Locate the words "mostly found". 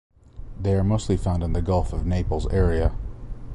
0.83-1.43